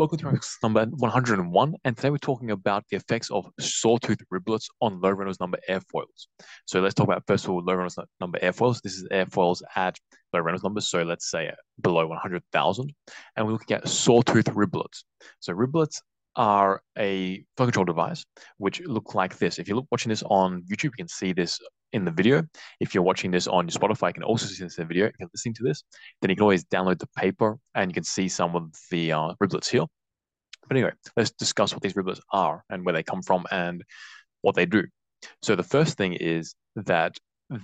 [0.00, 4.98] Welcome to number 101, and today we're talking about the effects of sawtooth riblets on
[4.98, 6.28] low Reynolds number airfoils.
[6.64, 8.80] So let's talk about first of all low Reynolds number airfoils.
[8.80, 9.98] This is airfoils at
[10.32, 11.52] low Reynolds numbers, so let's say
[11.82, 12.94] below 100,000,
[13.36, 15.04] and we're looking at sawtooth riblets.
[15.40, 16.00] So riblets
[16.34, 18.24] are a flow control device
[18.56, 19.58] which look like this.
[19.58, 21.60] If you're watching this on YouTube, you can see this
[21.92, 22.44] in the video.
[22.80, 25.06] If you're watching this on Spotify, you can also see this in the video.
[25.06, 25.82] If you're listening to this,
[26.20, 29.34] then you can always download the paper and you can see some of the uh,
[29.42, 29.84] riblets here.
[30.68, 33.82] But anyway, let's discuss what these riblets are and where they come from and
[34.42, 34.84] what they do.
[35.42, 37.16] So the first thing is that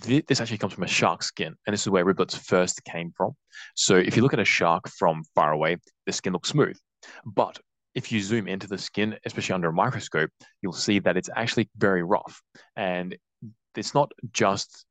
[0.05, 3.33] this actually comes from a shark skin, and this is where riblets first came from.
[3.77, 6.77] So if you look at a shark from far away, the skin looks smooth.
[7.25, 7.59] But
[7.95, 11.71] if you zoom into the skin, especially under a microscope, you'll see that it's actually
[11.79, 12.43] very rough.
[12.77, 13.17] And
[13.79, 14.85] it's not just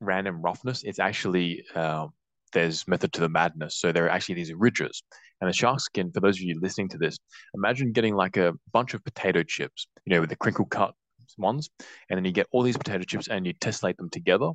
[0.00, 2.06] random roughness, it's actually uh,
[2.52, 3.76] there's method to the madness.
[3.76, 5.02] So there are actually these ridges.
[5.40, 7.18] And the shark skin, for those of you listening to this,
[7.54, 10.94] imagine getting like a bunch of potato chips, you know, with the crinkle cut
[11.38, 11.70] ones,
[12.08, 14.50] and then you get all these potato chips and you tessellate them together.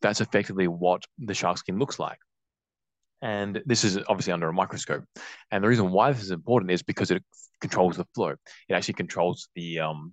[0.00, 2.18] That's effectively what the shark skin looks like.
[3.20, 5.04] And this is obviously under a microscope.
[5.52, 7.22] And the reason why this is important is because it
[7.60, 8.34] controls the flow.
[8.68, 10.12] It actually controls the um,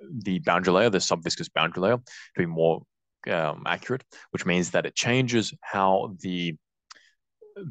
[0.00, 2.82] the boundary layer, the subviscous boundary layer, to be more
[3.30, 6.56] um, accurate, which means that it changes how the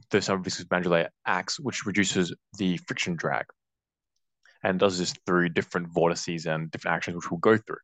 [0.09, 3.45] the subviscous boundary layer acts, which reduces the friction drag,
[4.63, 7.77] and does this through different vortices and different actions, which we'll go through.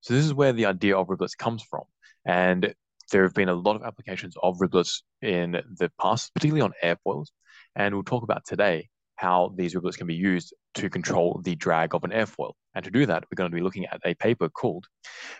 [0.00, 1.82] So this is where the idea of riblets comes from,
[2.24, 2.72] and
[3.10, 7.28] there have been a lot of applications of riblets in the past, particularly on airfoils.
[7.74, 8.88] And we'll talk about today
[9.20, 12.52] how these riblets can be used to control the drag of an airfoil.
[12.74, 14.86] And to do that, we're going to be looking at a paper called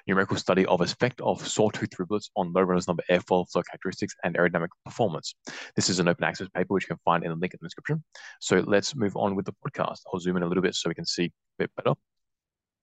[0.07, 4.37] Numerical Study of Effect of Sawtooth Riblets on Low Reynolds Number Airfoil Flow Characteristics and
[4.37, 5.35] Aerodynamic Performance.
[5.77, 7.69] This is an open access paper which you can find in the link in the
[7.69, 8.05] description.
[8.41, 10.01] So let's move on with the podcast.
[10.13, 11.95] I'll zoom in a little bit so we can see a bit better.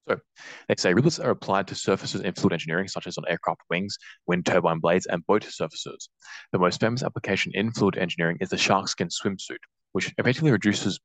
[0.09, 0.17] So
[0.67, 3.97] they say riblets are applied to surfaces in fluid engineering, such as on aircraft wings,
[4.25, 6.09] wind turbine blades, and boat surfaces.
[6.53, 9.57] The most famous application in fluid engineering is the shark skin swimsuit,
[9.97, 10.99] which effectively reduces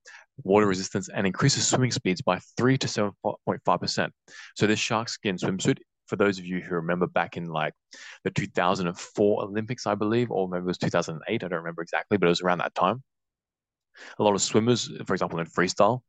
[0.44, 4.10] water resistance and increases swimming speeds by 3 to 7.5%.
[4.54, 7.72] So this shark skin swimsuit, for those of you who remember back in like
[8.24, 12.26] the 2004 Olympics, I believe, or maybe it was 2008, I don't remember exactly, but
[12.26, 13.02] it was around that time
[14.18, 16.00] a lot of swimmers, for example, in freestyle,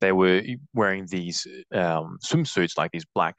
[0.00, 0.42] they were
[0.74, 3.36] wearing these um, swimsuits, like these black,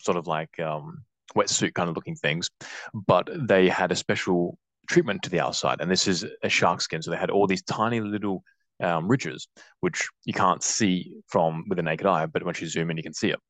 [0.00, 1.04] sort of like um,
[1.36, 2.50] wetsuit kind of looking things,
[2.94, 7.02] but they had a special treatment to the outside, and this is a shark skin.
[7.02, 8.42] So they had all these tiny little
[8.80, 9.48] um, ridges,
[9.80, 13.02] which you can't see from with the naked eye, but once you zoom in, you
[13.02, 13.40] can see it.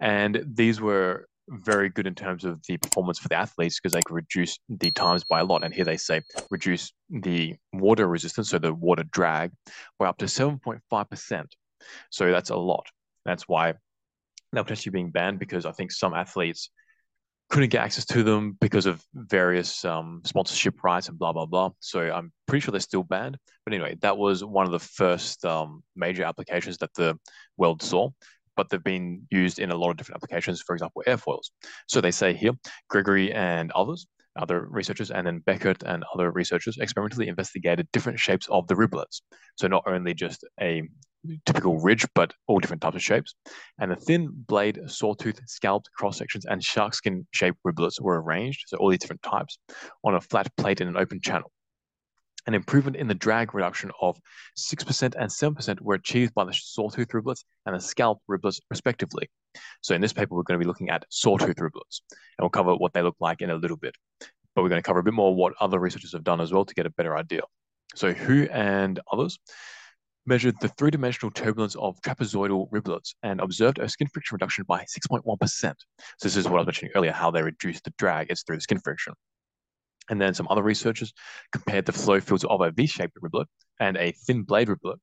[0.00, 4.02] And these were very good in terms of the performance for the athletes because they
[4.02, 5.64] could reduce the times by a lot.
[5.64, 9.52] And here they say reduce the water resistance, so the water drag,
[9.98, 11.44] by up to 7.5%.
[12.10, 12.86] So that's a lot.
[13.24, 13.74] That's why
[14.52, 16.70] they're potentially being banned because I think some athletes
[17.50, 21.70] couldn't get access to them because of various um, sponsorship rights and blah blah blah.
[21.80, 23.36] So I'm pretty sure they're still banned.
[23.64, 27.18] But anyway, that was one of the first um, major applications that the
[27.56, 28.10] world saw
[28.56, 31.50] but they've been used in a lot of different applications, for example, airfoils.
[31.88, 32.52] So they say here,
[32.90, 34.06] Gregory and others,
[34.36, 39.22] other researchers, and then Bechert and other researchers experimentally investigated different shapes of the riblets.
[39.56, 40.82] So not only just a
[41.44, 43.34] typical ridge, but all different types of shapes.
[43.78, 48.76] And the thin blade, sawtooth, scalloped cross sections, and sharkskin shaped riblets were arranged, so
[48.76, 49.58] all these different types,
[50.04, 51.50] on a flat plate in an open channel.
[52.46, 54.18] An improvement in the drag reduction of
[54.58, 59.28] 6% and 7% were achieved by the sawtooth riblets and the scalloped riblets, respectively.
[59.82, 62.74] So in this paper, we're going to be looking at sawtooth riblets, and we'll cover
[62.74, 63.94] what they look like in a little bit.
[64.54, 66.64] But we're going to cover a bit more what other researchers have done as well
[66.64, 67.42] to get a better idea.
[67.94, 69.38] So who and others
[70.26, 75.60] measured the three-dimensional turbulence of trapezoidal riblets and observed a skin friction reduction by 6.1%.
[75.60, 75.74] So
[76.22, 78.30] this is what I was mentioning earlier, how they reduce the drag.
[78.30, 79.14] It's through the skin friction.
[80.08, 81.12] And then some other researchers
[81.52, 83.46] compared the flow fields of a V-shaped riblet
[83.78, 84.96] and a thin blade riblet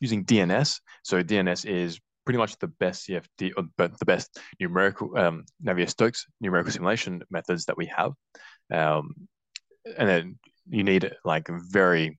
[0.00, 0.80] using DNS.
[1.04, 6.72] So DNS is pretty much the best CFD, or the best numerical um, Navier-Stokes numerical
[6.72, 8.12] simulation methods that we have.
[8.72, 9.14] Um,
[9.96, 10.38] and then
[10.68, 12.18] you need like very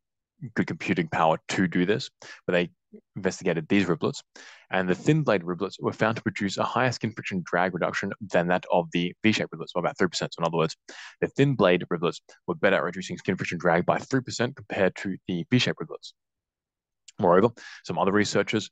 [0.56, 2.10] good computing power to do this,
[2.46, 2.70] but they
[3.16, 4.22] investigated these riblets,
[4.72, 8.12] and the thin blade riblets were found to produce a higher skin friction drag reduction
[8.32, 10.14] than that of the V-shaped riblets, so about 3%.
[10.16, 10.76] So in other words,
[11.22, 15.18] the thin blade riblets were better at reducing skin friction drag by 3% compared to
[15.28, 16.14] the V-shaped riblets.
[17.20, 17.50] Moreover,
[17.84, 18.70] some other researchers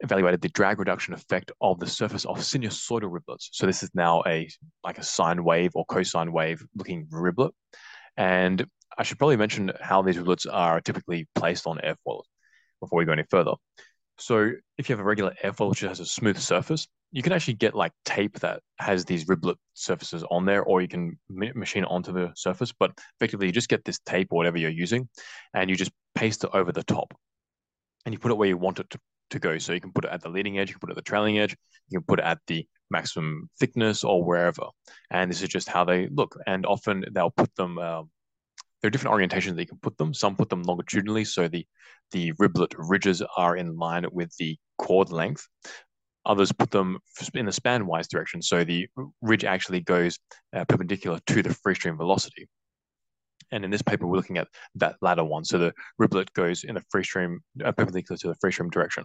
[0.00, 3.48] evaluated the drag reduction effect of the surface of sinusoidal riblets.
[3.52, 4.48] So this is now a
[4.82, 7.52] like a sine wave or cosine wave looking riblet.
[8.16, 8.66] And
[8.96, 12.24] I should probably mention how these riblets are typically placed on airfoils
[12.80, 13.54] before we go any further.
[14.18, 17.54] So if you have a regular airfoil which has a smooth surface, you can actually
[17.54, 21.90] get like tape that has these riblet surfaces on there, or you can machine it
[21.90, 22.72] onto the surface.
[22.72, 25.08] But effectively, you just get this tape or whatever you're using,
[25.54, 27.14] and you just paste it over the top,
[28.04, 28.98] and you put it where you want it to,
[29.30, 29.58] to go.
[29.58, 31.02] So you can put it at the leading edge, you can put it at the
[31.02, 31.56] trailing edge,
[31.88, 34.66] you can put it at the maximum thickness or wherever.
[35.10, 36.38] And this is just how they look.
[36.46, 37.78] And often they'll put them.
[37.78, 38.02] Uh,
[38.84, 40.12] there are different orientations that you can put them.
[40.12, 41.66] Some put them longitudinally, so the
[42.10, 45.48] the riblet ridges are in line with the chord length.
[46.26, 46.98] Others put them
[47.32, 48.86] in the span-wise direction, so the
[49.22, 50.18] ridge actually goes
[50.54, 52.46] uh, perpendicular to the free stream velocity.
[53.52, 55.46] And in this paper, we're looking at that latter one.
[55.46, 59.04] So the riblet goes in a free stream, uh, perpendicular to the free stream direction.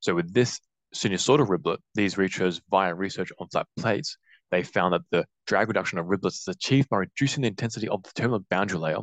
[0.00, 0.58] So with this
[0.96, 4.16] sinusoidal riblet, these researchers, via research on flat plates,
[4.52, 8.02] they found that the drag reduction of riblets is achieved by reducing the intensity of
[8.04, 8.98] the turbulent boundary layer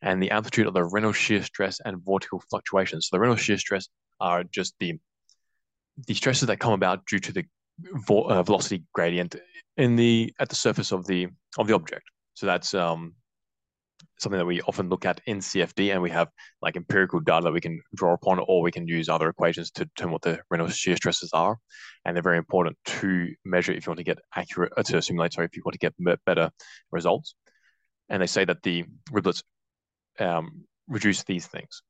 [0.00, 3.08] and the amplitude of the Reynolds shear stress and vortical fluctuations.
[3.08, 3.88] So the Reynolds shear stress
[4.20, 4.98] are just the
[6.06, 7.44] the stresses that come about due to the
[8.06, 9.36] vo uh, velocity gradient
[9.76, 11.28] in the at the surface of the
[11.58, 12.04] of the object.
[12.34, 13.14] So that's um,
[14.22, 16.28] something that we often look at in CFD, and we have
[16.60, 19.84] like empirical data that we can draw upon, or we can use other equations to
[19.84, 21.58] determine what the Reynolds shear stresses are,
[22.04, 25.32] and they're very important to measure if you want to get accurate uh, to simulate.
[25.34, 26.50] Sorry, if you want to get better
[26.90, 27.34] results.
[28.08, 29.42] And they say that the riblets
[30.18, 31.82] um, reduce these things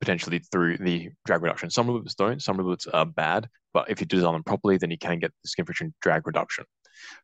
[0.00, 1.70] potentially through the drag reduction.
[1.70, 2.42] Some riblets don't.
[2.42, 5.48] Some riblets are bad, but if you design them properly, then you can get the
[5.48, 6.64] skin friction drag reduction.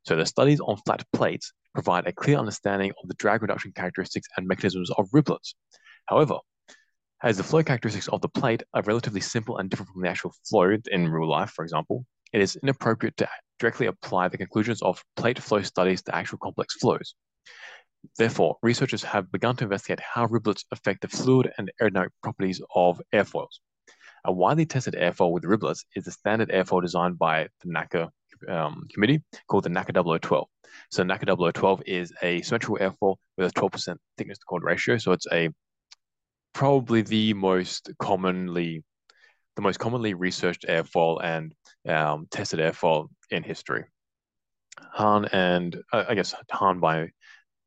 [0.05, 4.29] So the studies on flat plates provide a clear understanding of the drag reduction characteristics
[4.37, 5.55] and mechanisms of riblets.
[6.07, 6.39] However,
[7.23, 10.33] as the flow characteristics of the plate are relatively simple and different from the actual
[10.49, 13.29] flow in real life, for example, it is inappropriate to
[13.59, 17.15] directly apply the conclusions of plate flow studies to actual complex flows.
[18.17, 23.03] Therefore, researchers have begun to investigate how riblets affect the fluid and aerodynamic properties of
[23.13, 23.61] airfoils.
[24.25, 28.11] A widely tested airfoil with riblets is the standard airfoil designed by the NACA
[28.49, 30.47] um, committee called the NACA 0012.
[30.91, 34.99] So NACA 0012 is a symmetrical airfoil with a 12% thickness to chord ratio.
[34.99, 35.51] So it's a
[36.53, 38.83] probably the most commonly
[39.57, 41.55] the most commonly researched airfoil and
[41.89, 43.85] um, tested airfoil in history.
[44.93, 47.09] Hahn and uh, I guess Hahn by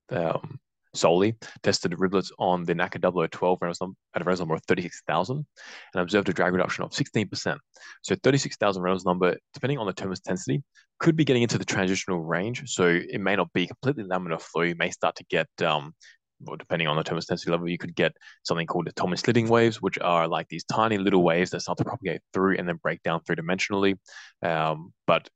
[0.09, 0.59] um,
[0.93, 2.99] solely tested riblets on the NACA
[3.31, 7.57] 0012 at a Reynolds number of 36,000 and observed a drag reduction of 16%.
[8.01, 10.63] So 36,000 Reynolds number, depending on the turbulence intensity,
[10.99, 12.63] could be getting into the transitional range.
[12.67, 14.61] So it may not be completely laminar flow.
[14.61, 15.93] You may start to get, um,
[16.41, 18.13] well, depending on the turbulence intensity level, you could get
[18.43, 21.85] something called the Tollmien-Schlichting waves, which are like these tiny little waves that start to
[21.85, 23.95] propagate through and then break down three dimensionally.
[24.41, 25.29] Um, but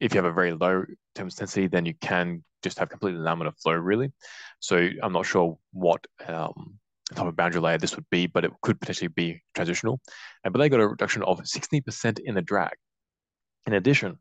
[0.00, 0.84] if you have a very low
[1.16, 4.12] intensity, then you can just have completely laminar flow, really.
[4.58, 6.78] So I'm not sure what um,
[7.14, 10.00] type of boundary layer this would be, but it could potentially be transitional.
[10.44, 12.72] And, but they got a reduction of 60% in the drag.
[13.66, 14.18] In addition,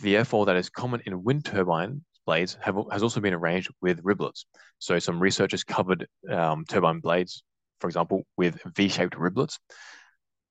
[0.00, 4.02] the airfoil that is common in wind turbine blades have, has also been arranged with
[4.02, 4.44] riblets.
[4.78, 7.42] So some researchers covered um, turbine blades,
[7.80, 9.58] for example, with V-shaped riblets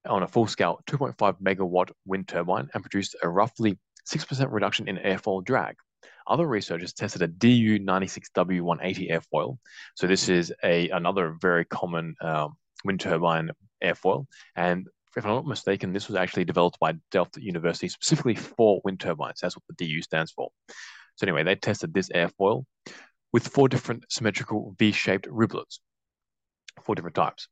[0.06, 3.78] on a full-scale 2.5 megawatt wind turbine and produced a roughly
[4.08, 5.76] 6% reduction in airfoil drag.
[6.28, 9.58] Other researchers tested a DU96W180 airfoil.
[9.96, 12.56] So this is a another very common um,
[12.86, 13.52] wind turbine
[13.84, 14.26] airfoil.
[14.56, 14.88] And
[15.18, 19.40] if I'm not mistaken, this was actually developed by Delft University specifically for wind turbines.
[19.42, 20.50] That's what the DU stands for.
[21.16, 22.66] So anyway, they tested this airfoil
[23.34, 25.80] with four different symmetrical V-shaped riblets,
[26.84, 27.48] four different types.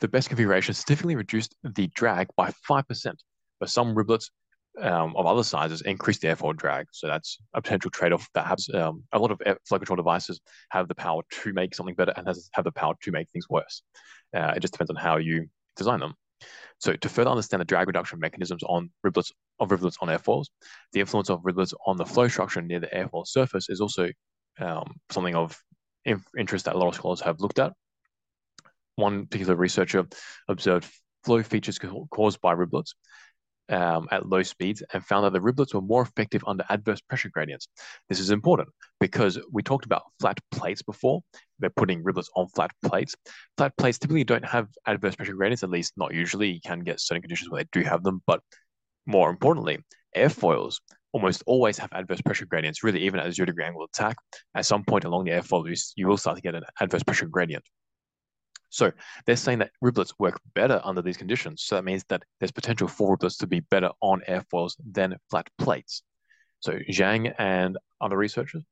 [0.00, 3.14] The best configuration significantly reduced the drag by 5%,
[3.58, 4.30] but some riblets
[4.80, 6.86] um, of other sizes increase the airfoil drag.
[6.92, 10.88] So that's a potential trade-off that has um, a lot of flow control devices have
[10.88, 13.82] the power to make something better and has have the power to make things worse.
[14.34, 16.14] Uh, it just depends on how you design them.
[16.80, 20.46] So to further understand the drag reduction mechanisms on riblets of riblets on airfoils,
[20.92, 24.08] the influence of riblets on the flow structure near the airfoil surface is also
[24.60, 25.60] um, something of
[26.36, 27.72] interest that a lot of scholars have looked at.
[28.94, 30.06] One particular researcher
[30.48, 30.88] observed
[31.24, 31.80] flow features
[32.10, 32.94] caused by riblets
[33.70, 37.28] um, at low speeds and found that the riblets were more effective under adverse pressure
[37.28, 37.68] gradients.
[38.08, 38.68] This is important
[39.00, 41.20] because we talked about flat plates before.
[41.58, 43.14] They're putting riblets on flat plates.
[43.56, 46.50] Flat plates typically don't have adverse pressure gradients, at least not usually.
[46.50, 48.40] You can get certain conditions where they do have them, but
[49.06, 49.78] more importantly,
[50.16, 50.76] airfoils
[51.12, 54.16] almost always have adverse pressure gradients, really even at zero degree angle attack.
[54.54, 57.64] At some point along the airfoil, you will start to get an adverse pressure gradient.
[58.70, 58.92] So
[59.26, 61.62] they're saying that riblets work better under these conditions.
[61.62, 65.48] So that means that there's potential for riblets to be better on airfoils than flat
[65.58, 66.02] plates.
[66.60, 68.62] So Zhang and other researchers,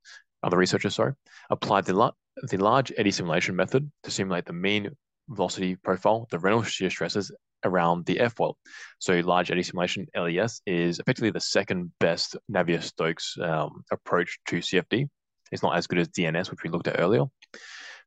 [0.43, 1.15] other researchers, sorry,
[1.51, 2.13] applied the, la
[2.49, 4.91] the large eddy simulation method to simulate the mean
[5.29, 7.33] velocity profile, the Reynolds shear stresses,
[7.65, 8.55] around the airfoil.
[8.99, 15.09] So large eddy simulation, LES, is effectively the second best Navier-Stokes um, approach to CFD.
[15.53, 17.25] It's not as good as DNS, which we looked at earlier.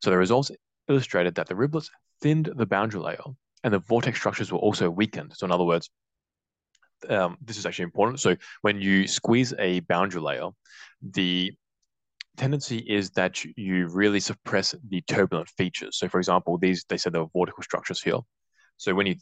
[0.01, 0.51] So the results
[0.89, 1.89] illustrated that the riblets
[2.22, 3.24] thinned the boundary layer
[3.63, 5.34] and the vortex structures were also weakened.
[5.36, 5.89] So in other words,
[7.08, 8.19] um, this is actually important.
[8.19, 10.50] So when you squeeze a boundary layer,
[11.01, 11.53] the
[12.38, 15.98] tendency is that you really suppress the turbulent features.
[15.98, 18.19] So for example, these, they said there were vortical structures here.
[18.77, 19.15] So when you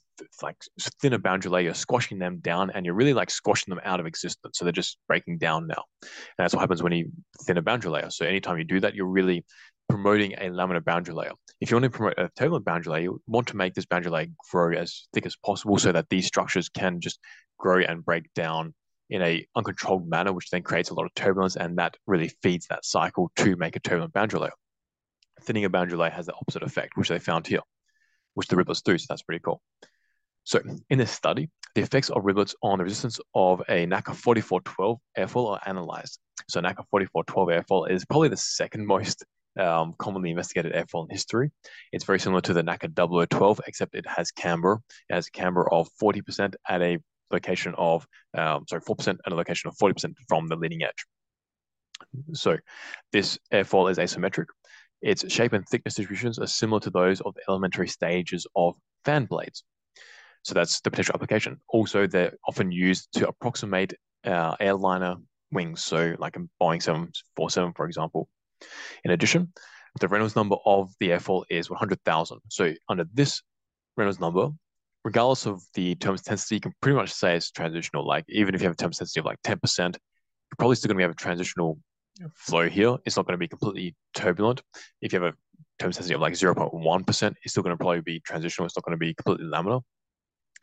[0.43, 0.55] like
[1.01, 4.00] thin a boundary layer, you're squashing them down and you're really like squashing them out
[4.00, 4.59] of existence.
[4.59, 5.83] So they're just breaking down now.
[6.03, 8.12] And that's what happens when you thin a boundary layer.
[8.12, 9.45] So anytime you do that, you're really
[9.89, 11.32] promoting a laminar boundary layer.
[11.62, 14.12] If you want to promote a turbulent boundary layer, you want to make this boundary
[14.12, 17.20] layer grow as thick as possible so that these structures can just
[17.58, 18.74] grow and break down
[19.10, 22.67] in a uncontrolled manner, which then creates a lot of turbulence, and that really feeds
[22.67, 24.51] that cycle to make a turbulent boundary layer.
[25.41, 27.62] Thinning a boundary layer has the opposite effect, which they found here,
[28.34, 29.62] which the riblets do, so that's pretty cool.
[30.44, 34.98] So in this study, the effects of riblets on the resistance of a NACA 4412
[35.17, 36.20] airfoil are analyzed.
[36.50, 39.24] So NACA 4412 airfoil is probably the second most
[39.60, 41.52] um, commonly investigated airfoil in history.
[41.92, 42.94] It's very similar to the NACA
[43.30, 44.82] 0012, except it has camber.
[45.10, 46.98] It has a camber of 40% at a
[47.32, 51.06] location of, um, sorry, 4% at a location of 40% from the leading edge.
[52.34, 52.58] So
[53.12, 54.46] this airfoil is asymmetric.
[55.02, 59.26] Its shape and thickness distributions are similar to those of the elementary stages of fan
[59.26, 59.64] blades.
[60.44, 61.60] So that's the potential application.
[61.68, 65.16] Also, they're often used to approximate uh, airliner
[65.52, 65.84] wings.
[65.84, 68.30] So like a Boeing 747, for example.
[69.04, 69.54] In addition,
[70.00, 72.40] the Reynolds number of the airfoil is 100,000.
[72.50, 73.42] So under this
[73.96, 74.50] Reynolds number,
[75.04, 78.06] regardless of the turbulence intensity, you can pretty much say it's transitional.
[78.06, 80.98] Like even if you have a turbulence intensity of like 10%, you're probably still going
[80.98, 81.80] to have a transitional
[82.36, 82.98] flow here.
[83.06, 84.62] It's not going to be completely turbulent.
[85.02, 85.36] If you have a
[85.80, 88.66] turbulence intensity of like 0.1%, it's still going to probably be transitional.
[88.66, 89.82] It's not going to be completely laminar.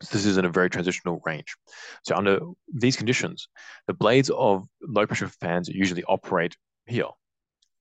[0.01, 1.55] So this is in a very transitional range.
[2.03, 2.39] So under
[2.73, 3.47] these conditions,
[3.87, 7.07] the blades of low pressure fans usually operate here.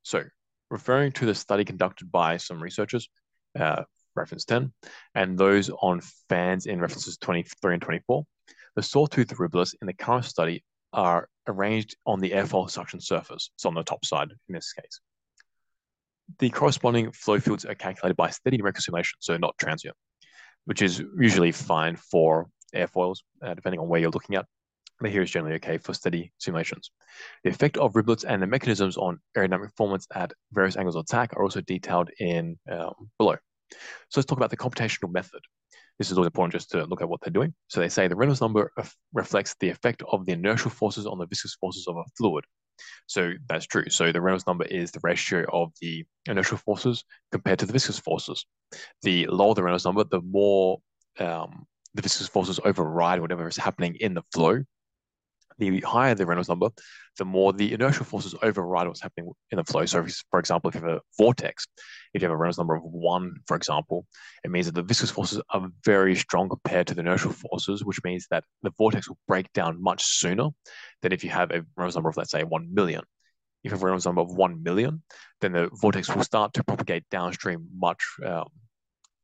[0.05, 0.23] So
[0.71, 3.09] referring to the study conducted by some researchers,
[3.59, 3.83] uh,
[4.15, 4.73] reference 10,
[5.15, 8.25] and those on fans in references 23 and 24,
[8.77, 13.69] the sawtooth riblets in the current study are arranged on the airfoil suction surface, so
[13.69, 15.01] on the top side in this case.
[16.39, 19.97] The corresponding flow fields are calculated by steady simulation, so not transient,
[20.67, 24.47] which is usually fine for airfoils, uh, depending on where you're looking at.
[25.01, 26.91] But here is generally okay for steady simulations.
[27.43, 31.33] The effect of riblets and the mechanisms on aerodynamic performance at various angles of attack
[31.35, 33.37] are also detailed in um, below.
[34.09, 35.41] So let's talk about the computational method.
[35.99, 37.55] This is always important just to look at what they're doing.
[37.69, 38.71] So they say the Reynolds number
[39.13, 42.45] reflects the effect of the inertial forces on the viscous forces of a fluid.
[43.07, 43.89] So that's true.
[43.89, 47.99] So the Reynolds number is the ratio of the inertial forces compared to the viscous
[47.99, 48.45] forces.
[49.03, 50.79] The lower the Reynolds number, the more
[51.21, 54.65] um, the viscous forces override whatever is happening in the flow
[55.59, 56.69] the higher the Reynolds number,
[57.19, 59.87] the more the inertial forces override what's happening in the flow.
[59.87, 61.67] So, if, for example, if you have a vortex,
[62.13, 64.07] if you have a Reynolds number of one, for example,
[64.43, 68.03] it means that the viscous forces are very strong compared to the inertial forces, which
[68.05, 70.49] means that the vortex will break down much sooner
[71.03, 73.03] than if you have a Reynolds number of, let's say, 1 million.
[73.63, 75.03] If you have a Reynolds number of 1 million,
[75.41, 78.49] then the vortex will start to propagate downstream much um,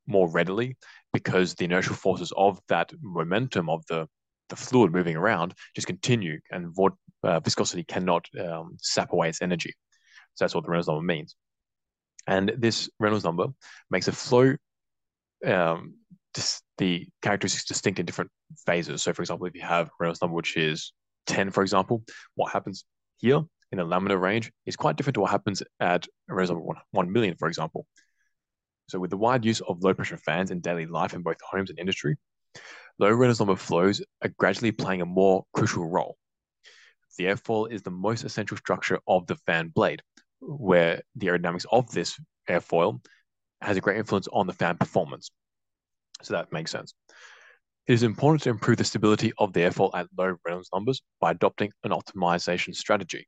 [0.06, 0.76] more readily
[1.12, 4.06] because the inertial forces of that momentum of the
[4.50, 6.76] the fluid moving around just continue and
[7.22, 9.72] uh, viscosity cannot um, sap away its energy.
[10.34, 11.34] So that's what the Reynolds number means.
[12.26, 13.46] And this Reynolds number
[13.90, 14.56] makes a flow,
[15.46, 15.94] um,
[16.78, 18.30] the characteristics distinct in different
[18.66, 19.02] phases.
[19.02, 20.92] So for example, if you have Reynolds number, which is
[21.26, 22.02] 10, for example,
[22.34, 22.84] what happens
[23.18, 23.42] here
[23.72, 26.76] in a laminar range is quite different to what happens at a Reynolds number 1,
[26.92, 27.86] 1 million, for example.
[28.88, 31.70] So with the wide use of low pressure fans in daily life in both homes
[31.70, 32.16] and industry,
[32.98, 36.16] Low Reynolds number flows are gradually playing a more crucial role.
[37.16, 40.02] The airfoil is the most essential structure of the fan blade,
[40.40, 43.04] where the aerodynamics of this airfoil
[43.60, 45.30] has a great influence on the fan performance.
[46.22, 46.94] So that makes sense.
[47.86, 51.32] It is important to improve the stability of the airfoil at low Reynolds numbers by
[51.32, 53.26] adopting an optimization strategy.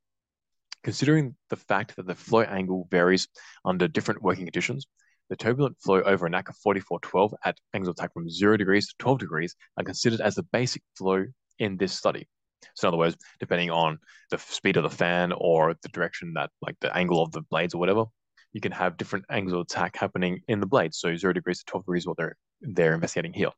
[0.85, 3.29] Considering the fact that the flow angle varies
[3.65, 4.87] under different working conditions,
[5.33, 8.95] the turbulent flow over a NACA 4412 at angles of attack from 0 degrees to
[8.99, 11.25] 12 degrees are considered as the basic flow
[11.59, 12.29] in this study.
[12.75, 13.99] So in other words, depending on
[14.31, 17.73] the speed of the fan or the direction that, like the angle of the blades
[17.73, 18.05] or whatever,
[18.53, 20.99] you can have different angles of attack happening in the blades.
[20.99, 23.53] So 0 degrees to 12 degrees what they're, they're investigating here.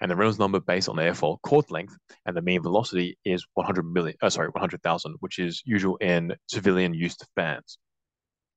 [0.00, 3.46] And the Reynolds number based on the airfoil chord length and the mean velocity is
[3.54, 7.78] 100 million, uh, sorry, 100,000, which is usual in civilian used fans.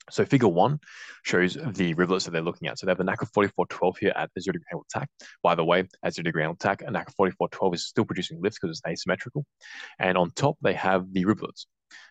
[0.09, 0.79] So figure one
[1.23, 2.79] shows the riblets that they're looking at.
[2.79, 5.09] So they have the NACA 4412 here at the zero degree angle attack.
[5.43, 8.59] By the way, at zero degree angle attack, a NACA 4412 is still producing lifts
[8.59, 9.45] because it's asymmetrical.
[9.99, 11.65] And on top, they have the riblets.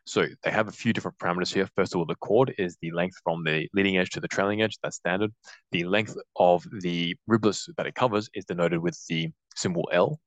[0.05, 1.69] So they have a few different parameters here.
[1.75, 4.63] First of all, the chord is the length from the leading edge to the trailing
[4.63, 4.79] edge.
[4.83, 5.33] That's standard.
[5.73, 10.21] The length of the riblets that it covers is denoted with the symbol L.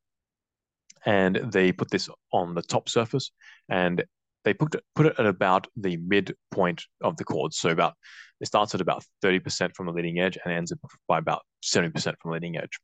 [1.06, 3.32] And they put this on the top surface
[3.70, 4.04] and
[4.44, 7.54] they put it, put it at about the midpoint of the chord.
[7.54, 7.94] So about
[8.42, 10.74] it starts at about 30% from the leading edge and ends
[11.08, 12.80] by about 70% from the leading edge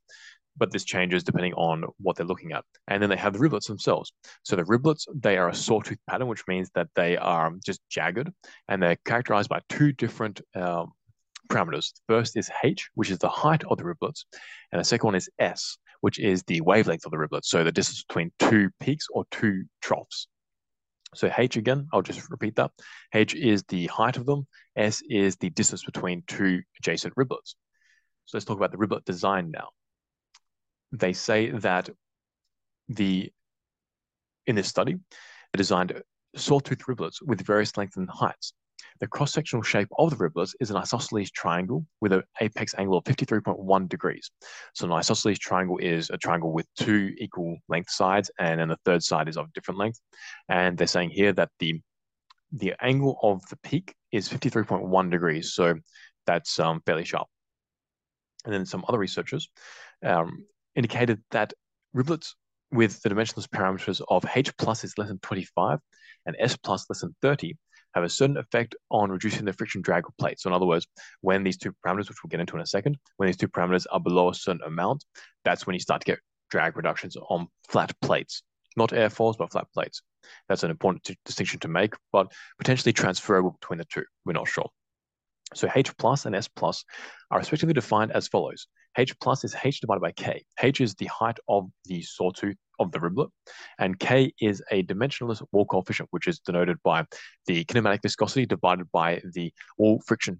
[0.59, 2.63] but this changes depending on what they're looking at.
[2.87, 4.11] And then they have the riblets themselves.
[4.43, 8.29] So the riblets, they are a sawtooth pattern, which means that they are just jagged
[8.67, 10.91] and they're characterized by two different um,
[11.49, 11.93] parameters.
[12.07, 14.25] First is H, which is the height of the riblets,
[14.71, 17.71] and the second one is S, which is the wavelength of the riblets, So the
[17.71, 20.27] distance between two peaks or two troughs.
[21.15, 22.71] So H again, I'll just repeat that.
[23.13, 24.45] H is the height of them.
[24.75, 27.55] S is the distance between two adjacent riblets.
[28.25, 29.69] So let's talk about the riblet design now
[30.91, 31.89] they say that
[32.87, 33.31] the
[34.47, 36.01] in this study, they designed
[36.35, 38.53] sawtooth riblets with various lengths and heights.
[39.00, 43.06] The cross-sectional shape of the riblets is an isosceles triangle with an apex angle of
[43.06, 44.29] 53.1 degrees.
[44.74, 48.77] So an isosceles triangle is a triangle with two equal length sides, and then the
[48.84, 50.00] third side is of different length.
[50.50, 51.82] And they're saying here that the
[52.51, 55.75] the angle of the peak is 53.1 degrees, so
[56.25, 57.27] that's um, fairly sharp.
[58.44, 59.50] And then some other researchers
[60.03, 61.53] um, indicated that
[61.96, 62.34] riblets
[62.72, 65.79] with the dimensionless parameters of H plus is less than 25
[66.25, 67.56] and S plus less than 30
[67.93, 70.43] have a certain effect on reducing the friction drag of plates.
[70.43, 70.88] So in other words,
[71.22, 73.86] when these two parameters, which we'll get into in a second, when these two parameters
[73.91, 75.03] are below a certain amount,
[75.43, 76.19] that's when you start to get
[76.50, 78.43] drag reductions on flat plates,
[78.77, 80.01] not airfoils, but flat plates.
[80.48, 84.03] That's an important distinction to make, but potentially transferable between the two.
[84.25, 84.69] We're not sure.
[85.55, 86.84] So H plus and S plus
[87.31, 88.67] are respectively defined as follows.
[88.98, 90.43] H plus is H divided by K.
[90.62, 93.29] H is the height of the sawtooth of the riblet,
[93.77, 97.05] and K is a dimensionless wall coefficient, which is denoted by
[97.46, 100.39] the kinematic viscosity divided by the wall friction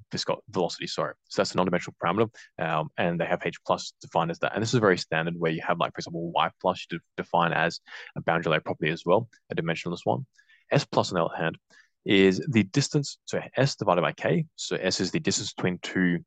[0.50, 0.88] velocity.
[0.88, 4.54] Sorry, so that's a non-dimensional parameter, um, and they have H plus defined as that.
[4.54, 7.54] And this is very standard, where you have, like, for example, Y plus you define
[7.54, 7.80] as
[8.16, 10.26] a boundary layer property as well, a dimensionless one.
[10.72, 11.58] S plus, on the other hand,
[12.06, 14.46] is the distance, so S divided by K.
[14.56, 16.20] So S is the distance between two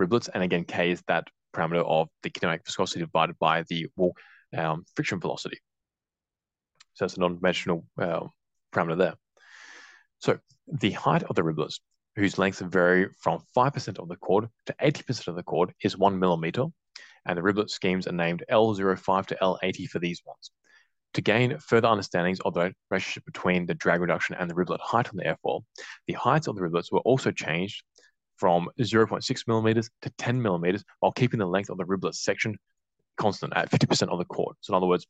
[0.00, 4.14] riblets, and again, K is that parameter of the kinematic viscosity divided by the wall
[4.56, 5.58] um, friction velocity.
[6.94, 8.26] So that's a non-dimensional uh,
[8.72, 9.14] parameter there.
[10.18, 11.80] So the height of the riblets,
[12.16, 16.18] whose lengths vary from 5% of the chord to 80% of the chord, is one
[16.18, 16.66] millimeter,
[17.26, 20.50] and the riblet schemes are named L05 to L80 for these ones.
[21.14, 25.08] To gain further understandings of the relationship between the drag reduction and the riblet height
[25.08, 25.64] on the airfoil,
[26.06, 27.82] the heights of the riblets were also changed
[28.36, 32.56] from 0.6 millimeters to 10 millimeters while keeping the length of the riblet section
[33.20, 34.56] constant at 50% of the chord.
[34.60, 35.06] So in other words,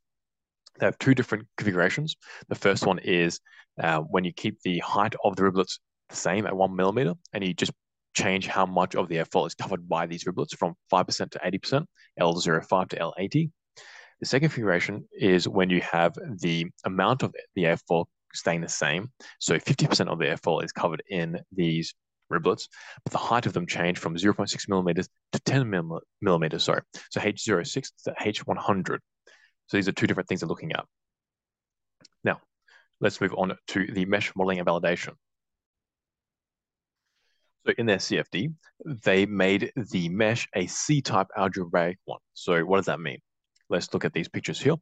[0.78, 2.16] they have two different configurations.
[2.48, 3.40] The first one is
[3.82, 7.44] uh, when you keep the height of the riblets the same at one millimeter and
[7.44, 7.72] you just
[8.14, 11.84] change how much of the airfoil is covered by these riblets from 5% to 80%,
[12.20, 13.50] L05 to L80.
[14.20, 19.10] The second configuration is when you have the amount of the airfoil staying the same.
[19.38, 21.94] So 50% of the airfoil is covered in these
[22.30, 22.68] riblets,
[23.04, 25.90] but the height of them change from 0.6 millimeters to 10
[26.20, 26.82] millimeters, sorry.
[27.10, 28.98] So H06 to H100.
[29.66, 30.84] So these are two different things they're looking at.
[32.24, 32.40] Now,
[33.00, 35.14] let's move on to the mesh modeling and validation.
[37.66, 38.54] So in their CFD,
[39.04, 42.20] they made the mesh a C-type algebraic one.
[42.34, 43.18] So what does that mean?
[43.68, 44.76] Let's look at these pictures here.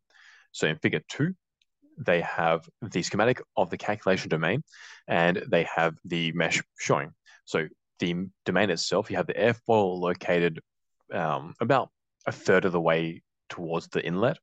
[0.53, 1.35] So in figure two,
[1.99, 4.63] they have the schematic of the calculation domain
[5.09, 7.11] and they have the mesh showing.
[7.45, 7.67] So
[7.99, 10.61] the domain itself, you have the airfoil located
[11.13, 11.91] um, about
[12.27, 14.39] a third of the way towards the inlet.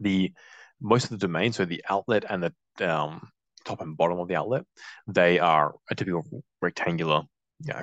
[0.00, 0.32] The
[0.80, 3.28] most of the domain, so the outlet and the um,
[3.64, 4.64] top and bottom of the outlet,
[5.06, 6.24] they are a typical
[6.60, 7.22] rectangular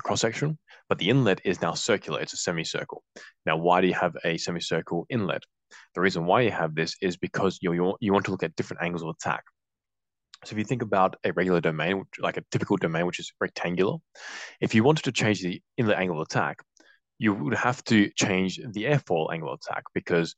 [0.03, 0.57] cross section,
[0.89, 2.19] but the inlet is now circular.
[2.19, 3.03] It's a semicircle.
[3.45, 5.43] Now, why do you have a semicircle inlet?
[5.95, 8.83] The reason why you have this is because you, you want to look at different
[8.83, 9.43] angles of attack.
[10.43, 13.97] So if you think about a regular domain, like a typical domain, which is rectangular,
[14.59, 16.57] if you wanted to change the inlet angle of attack,
[17.19, 20.35] you would have to change the airfoil angle of attack because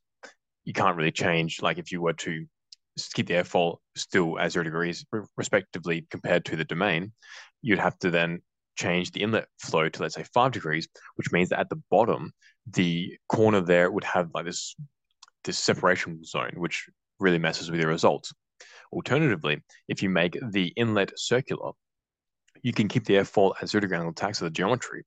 [0.65, 2.45] you can't really change, like if you were to
[3.13, 5.05] keep the airfoil still at zero degrees,
[5.37, 7.13] respectively, compared to the domain,
[7.61, 8.41] you'd have to then
[8.75, 12.31] change the inlet flow to, let's say, five degrees, which means that at the bottom,
[12.69, 14.75] the corner there would have like this,
[15.43, 16.89] this separation zone, which
[17.19, 18.33] really messes with your results.
[18.93, 21.71] Alternatively, if you make the inlet circular,
[22.61, 25.03] you can keep the airfoil at zero degree angle attack, so the geometry,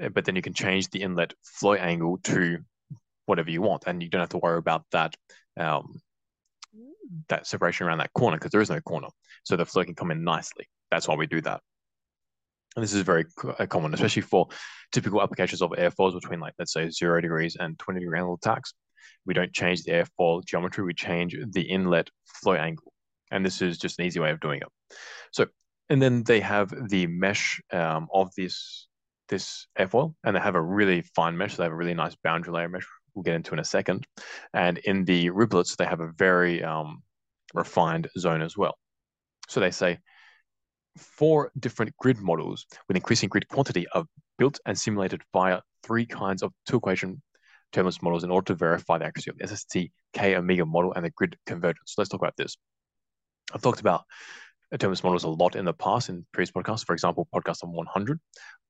[0.00, 2.58] eh, but then you can change the inlet flow angle to
[3.26, 5.16] whatever you want, and you don't have to worry about that
[5.58, 6.00] um,
[7.28, 9.08] that separation around that corner because there is no corner,
[9.42, 10.68] so the flow can come in nicely.
[10.90, 11.60] That's why we do that.
[12.76, 13.24] And this is very
[13.58, 14.46] uh, common, especially for
[14.92, 18.72] typical applications of airfoils between like, let's say zero degrees and 20 degree angle attacks.
[19.26, 22.92] We don't change the airfoil geometry, we change the inlet flow angle.
[23.30, 24.96] And this is just an easy way of doing it.
[25.32, 25.46] So,
[25.88, 28.88] and then they have the mesh um, of this,
[29.28, 31.56] this airfoil, and they have a really fine mesh.
[31.56, 32.86] They have a really nice boundary layer mesh
[33.18, 34.06] we'll get into in a second.
[34.54, 37.02] And in the riblets, they have a very um,
[37.52, 38.78] refined zone as well.
[39.48, 39.98] So they say
[40.96, 44.04] four different grid models with increasing grid quantity are
[44.38, 47.20] built and simulated via three kinds of two equation
[47.72, 51.04] turbulence models in order to verify the accuracy of the SST K omega model and
[51.04, 51.92] the grid convergence.
[51.94, 52.56] So let's talk about this.
[53.52, 54.04] I've talked about
[54.72, 58.20] turbulence models a lot in the past in previous podcasts, for example, podcast number 100.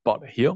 [0.05, 0.55] But here,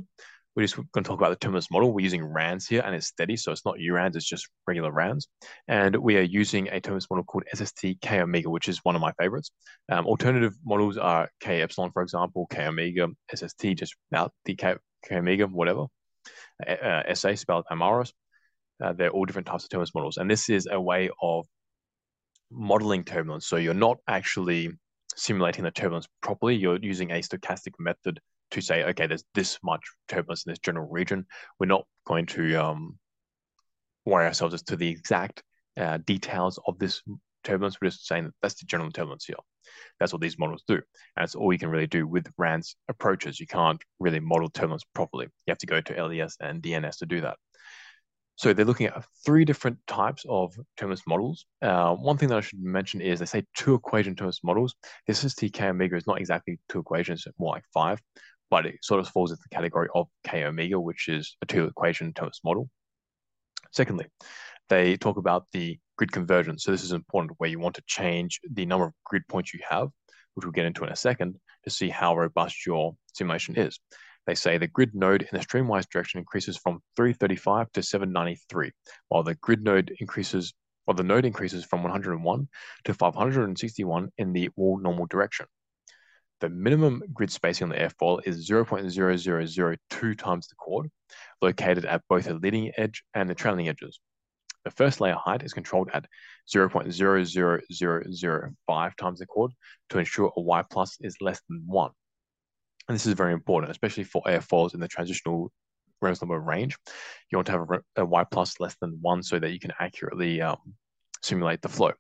[0.55, 1.93] we're just going to talk about the turbulence model.
[1.93, 5.29] We're using RANS here, and it's steady, so it's not URANS, it's just regular RANS.
[5.67, 9.01] And we are using a turbulence model called SST K Omega, which is one of
[9.01, 9.51] my favorites.
[9.91, 14.77] Um, alternative models are K Epsilon, for example, K Omega, SST, just about the K,
[15.05, 15.87] K Omega, whatever.
[16.65, 18.13] Uh, SA Spalart-Allmaras.
[18.83, 20.17] Uh, they're all different types of turbulence models.
[20.19, 21.47] And this is a way of
[22.53, 23.47] modeling turbulence.
[23.47, 24.71] So you're not actually
[25.17, 26.57] simulating the turbulence properly.
[26.57, 28.21] You're using a stochastic method
[28.53, 31.27] to say, okay, there's this much turbulence in this general region.
[31.59, 32.99] We're not going to um,
[34.05, 35.43] worry ourselves as to the exact
[35.77, 37.03] uh, details of this
[37.45, 37.79] turbulence.
[37.81, 39.37] We're just saying that that's the general turbulence here.
[39.99, 40.75] That's what these models do.
[40.75, 40.83] And
[41.17, 43.41] that's all you can really do with RANS approaches.
[43.41, 45.27] You can't really model turbulence properly.
[45.47, 47.37] You have to go to LES and DNS to do that.
[48.37, 51.47] So they're looking at three different types of turbulence models.
[51.61, 54.75] Uh, one thing that I should mention is they say two equation turbulence models.
[55.07, 58.01] This is TK omega is not exactly two equations, more like five
[58.53, 61.65] but it sort of falls into the category of K omega, which is a two
[61.65, 62.69] equation turbulence model.
[63.71, 64.05] Secondly,
[64.69, 66.63] they talk about the grid convergence.
[66.63, 69.61] So this is important where you want to change the number of grid points you
[69.67, 69.89] have,
[70.35, 73.81] which we'll get into in a second, to see how robust your simulation is.
[74.27, 78.71] They say the grid node in the streamwise direction increases from 335 to 793,
[79.09, 80.55] while the grid node increases,
[80.87, 82.49] or the node increases from 101
[82.85, 85.47] to 561 in the wall normal direction.
[86.41, 90.91] The minimum grid spacing on the airfoil is 0.0002 times the chord,
[91.41, 94.01] located at both the leading edge and the trailing edges.
[94.65, 96.07] The first layer height is controlled at
[96.53, 99.53] 0.00005 times the chord
[99.91, 101.91] to ensure a Y plus is less than 1.
[102.89, 105.53] And this is very important, especially for airfoils in the transitional
[106.01, 106.77] Reynolds number range.
[107.31, 109.73] You want to have a, a Y plus less than 1 so that you can
[109.79, 110.59] accurately um,
[111.23, 111.93] simulate the flow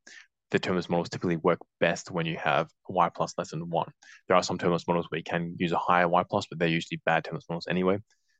[0.52, 3.90] the turbulence models typically work best when you have y plus less than one.
[4.28, 6.68] There are some turbulence models where you can use a higher y plus, but they're
[6.68, 7.98] usually bad turbulence models anyway.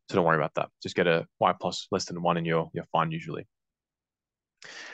[0.09, 0.69] So don't worry about that.
[0.83, 3.47] Just get a y plus less than one and you're, you're fine usually.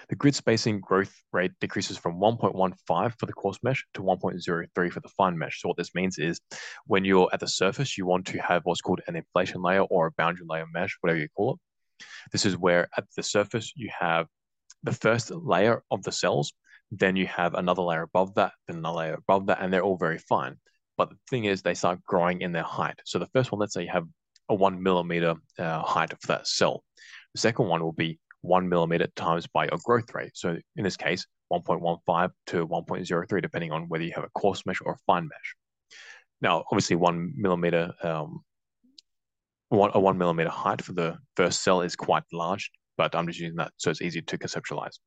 [0.09, 2.77] The grid spacing growth rate decreases from 1.15
[3.19, 5.61] for the coarse mesh to 1.03 for the fine mesh.
[5.61, 6.41] So what this means is
[6.87, 10.07] when you're at the surface, you want to have what's called an inflation layer or
[10.07, 12.05] a boundary layer mesh, whatever you call it.
[12.33, 14.27] This is where at the surface you have
[14.83, 16.53] the first layer of the cells
[16.91, 19.97] then you have another layer above that, then another layer above that, and they're all
[19.97, 20.57] very fine.
[20.97, 23.01] But the thing is, they start growing in their height.
[23.05, 24.07] So the first one, let's say you have
[24.49, 26.83] a one millimeter uh, height of that cell.
[27.35, 30.33] The second one will be one millimeter times by your growth rate.
[30.35, 34.81] So in this case, 1.15 to 1.03, depending on whether you have a coarse mesh
[34.85, 35.55] or a fine mesh.
[36.41, 38.45] Now, obviously, one millimeter, um,
[39.71, 43.41] one, a one millimeter height for the first cell is quite large, but I'm just
[43.41, 44.99] using that so it's easy to conceptualize.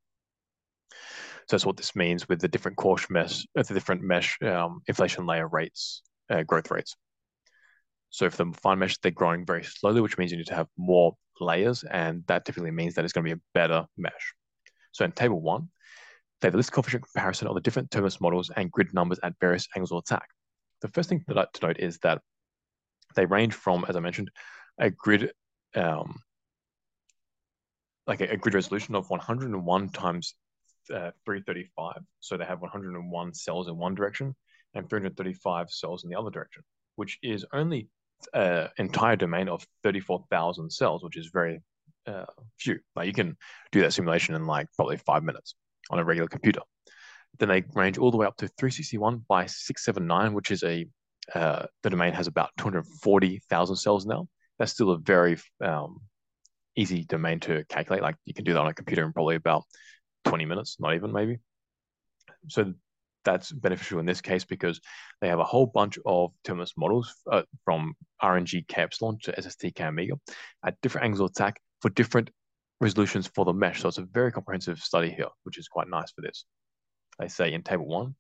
[1.48, 4.82] So that's what this means with the different coarse mesh, uh, the different mesh um,
[4.88, 6.96] inflation layer rates, uh, growth rates.
[8.12, 10.68] So for the fine mesh, they're growing very slowly, which means you need to have
[10.78, 14.34] more layers, and that typically means that it's going to be a better mesh.
[14.92, 15.70] So in table one,
[16.42, 19.34] they have a lift coefficient comparison of the different turbulence models and grid numbers at
[19.40, 20.28] various angles of attack.
[20.82, 22.22] The first thing to note is that
[23.16, 24.30] they range from, as I mentioned,
[24.78, 25.32] a grid
[25.76, 26.20] um,
[28.08, 30.34] like a, a, grid resolution of 101 times
[30.90, 32.02] uh, 335.
[32.20, 34.36] So they have 101 cells in one direction
[34.74, 36.64] and 335 cells in the other direction,
[36.96, 37.88] which is only
[38.34, 41.62] uh, entire domain of 34,000 cells, which is very
[42.08, 42.26] uh,
[42.60, 42.80] few.
[42.96, 43.38] Like you can
[43.72, 45.56] do that simulation in like probably five minutes
[45.90, 46.62] on a regular computer.
[47.40, 50.88] Then they range all the way up to 361 by 679, which is a
[51.36, 54.28] uh, the domain has about 240,000 cells now.
[54.58, 56.02] That's still a very um,
[56.76, 58.02] easy domain to calculate.
[58.02, 59.64] Like you can do that on a computer in probably about
[60.26, 61.38] 20 minutes, not even maybe.
[62.48, 62.74] So
[63.24, 64.80] that's beneficial in this case because
[65.22, 69.80] they have a whole bunch of turbulence models uh, from RNG K epsilon to SST
[69.80, 70.14] omega
[70.66, 72.30] at different angles of attack for different
[72.80, 73.82] resolutions for the mesh.
[73.82, 76.46] So it's a very comprehensive study here, which is quite nice for this.
[77.20, 78.16] They say in table one,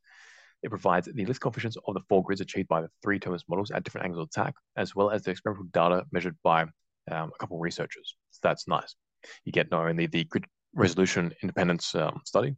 [0.64, 3.72] it provides the lift coefficients of the four grids achieved by the three turbulence models
[3.72, 6.64] at different angles of attack, as well as the experimental data measured by
[7.12, 8.16] um, a couple of researchers.
[8.30, 8.96] So that's nice.
[9.44, 12.56] You get not only the grid resolution independence um, study,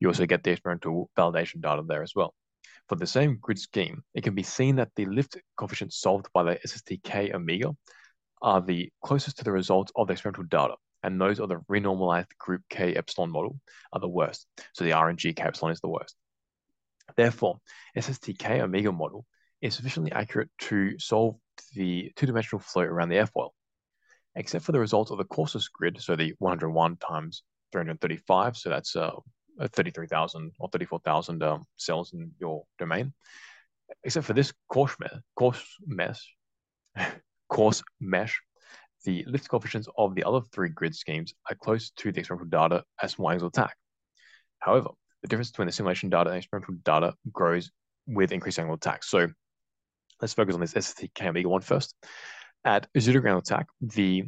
[0.00, 2.34] you also get the experimental validation data there as well.
[2.88, 6.42] For the same grid scheme, it can be seen that the lift coefficients solved by
[6.42, 7.74] the SSTK omega
[8.42, 12.36] are the closest to the results of the experimental data, and those of the renormalized
[12.38, 13.58] group K epsilon model
[13.92, 14.46] are the worst.
[14.74, 16.14] So the RNG K epsilon is the worst.
[17.16, 17.58] Therefore,
[17.96, 19.24] SSTK omega model
[19.62, 21.36] is sufficiently accurate to solve
[21.74, 23.50] the two-dimensional flow around the airfoil,
[24.34, 27.42] except for the results of the coarsest grid, so the 101 times
[27.74, 29.10] 335, so that's uh,
[29.60, 33.12] 33,000 or 34,000 um, cells in your domain.
[34.04, 36.30] Except for this coarse mesh, coarse mesh,
[37.48, 38.40] coarse mesh,
[39.04, 42.84] the lift coefficients of the other three grid schemes are close to the experimental data
[43.02, 43.76] as small angles attack.
[44.60, 44.90] However,
[45.22, 47.70] the difference between the simulation data and experimental data grows
[48.06, 49.02] with increased angle attack.
[49.02, 49.28] So
[50.20, 51.94] let's focus on this SST Omega one first.
[52.64, 54.24] At zero angle attack, the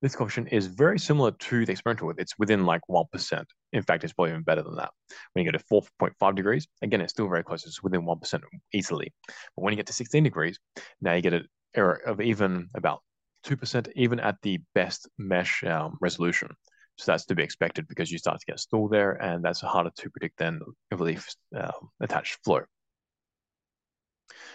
[0.00, 2.12] this coefficient is very similar to the experimental.
[2.18, 3.44] It's within like 1%.
[3.72, 4.90] In fact, it's probably even better than that.
[5.32, 5.64] When you get to
[6.00, 7.66] 4.5 degrees, again, it's still very close.
[7.66, 9.12] It's within 1% easily.
[9.26, 10.58] But when you get to 16 degrees,
[11.00, 13.00] now you get an error of even about
[13.46, 16.48] 2%, even at the best mesh um, resolution.
[16.96, 19.90] So that's to be expected because you start to get stall there, and that's harder
[19.96, 22.62] to predict than relief uh, attached flow.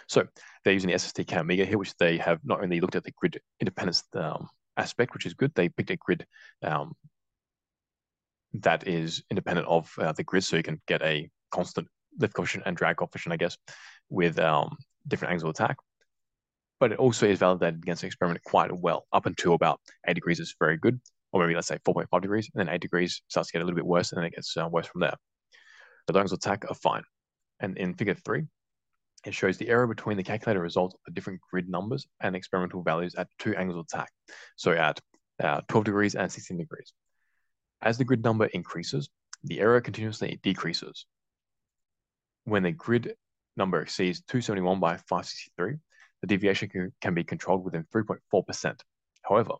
[0.07, 0.27] So
[0.63, 3.39] they're using the SST Omega here, which they have not only looked at the grid
[3.61, 5.53] independence um, aspect, which is good.
[5.55, 6.25] They picked a grid
[6.61, 6.93] um,
[8.53, 11.87] that is independent of uh, the grid, so you can get a constant
[12.19, 13.57] lift coefficient and drag coefficient, I guess,
[14.09, 15.77] with um, different angles of attack.
[16.79, 19.05] But it also is validated against the experiment quite well.
[19.13, 20.99] Up until about 8 degrees is very good,
[21.31, 23.75] or maybe let's say 4.5 degrees, and then 8 degrees starts to get a little
[23.75, 25.15] bit worse, and then it gets uh, worse from there.
[26.07, 27.03] The angles of attack are fine.
[27.59, 28.43] And in figure 3,
[29.25, 32.83] it shows the error between the calculated results of the different grid numbers and experimental
[32.83, 34.11] values at two angles of attack,
[34.55, 34.99] so at
[35.41, 36.93] uh, 12 degrees and 16 degrees.
[37.81, 39.09] As the grid number increases,
[39.43, 41.05] the error continuously decreases.
[42.45, 43.15] When the grid
[43.57, 45.77] number exceeds 271 by 563,
[46.21, 48.79] the deviation can, can be controlled within 3.4%.
[49.23, 49.53] However,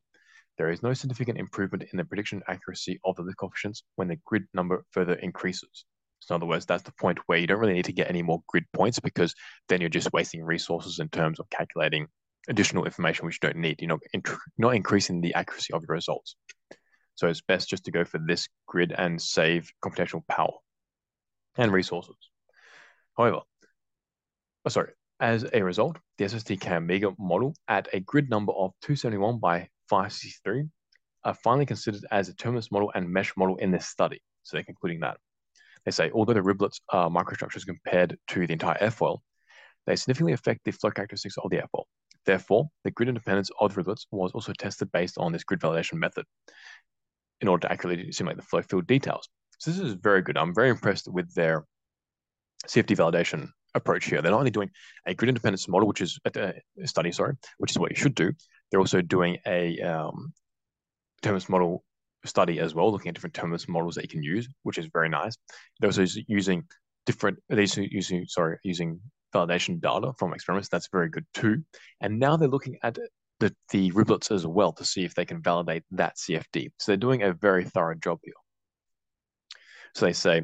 [0.58, 4.20] there is no significant improvement in the prediction accuracy of the lift coefficients when the
[4.26, 5.86] grid number further increases.
[6.26, 8.22] So in other words, that's the point where you don't really need to get any
[8.22, 9.34] more grid points because
[9.68, 12.08] then you're just wasting resources in terms of calculating
[12.48, 13.82] additional information which you don't need.
[13.82, 14.00] You're not,
[14.58, 16.36] not increasing the accuracy of your results.
[17.16, 20.54] So it's best just to go for this grid and save computational power
[21.58, 22.16] and resources.
[23.18, 23.42] However,
[24.66, 29.40] oh, sorry, as a result, the SSTK Omega model at a grid number of 271
[29.40, 30.66] by 563
[31.24, 34.22] are finally considered as a turbulence model and mesh model in this study.
[34.44, 35.18] So they're concluding that.
[35.86, 39.20] They say, although the riblets are microstructures compared to the entire airfoil,
[39.86, 41.84] they significantly affect the flow characteristics of the airfoil.
[42.26, 45.96] Therefore, the grid independence of the riblets was also tested based on this grid validation
[45.96, 46.26] method
[47.42, 49.28] in order to accurately simulate the flow field details.
[49.60, 50.38] So this is very good.
[50.38, 51.66] I'm very impressed with their
[52.68, 54.22] CFD validation approach here.
[54.22, 54.70] They're not only doing
[55.06, 56.54] a grid independence model, which is a
[56.86, 58.32] study, sorry, which is what you should do.
[58.72, 60.34] They're also doing a um,
[61.22, 61.84] turbulence model
[62.26, 65.10] study as well, looking at different turbulence models that you can use, which is very
[65.10, 65.36] nice.
[65.80, 66.64] They're also using
[67.06, 69.00] different, they're using, sorry, using
[69.34, 70.70] validation data from experiments.
[70.70, 71.64] That's very good too.
[72.02, 72.98] And now they're looking at
[73.40, 76.70] the, the riblets as well to see if they can validate that CFD.
[76.80, 78.34] So they're doing a very thorough job here.
[79.96, 80.44] So they say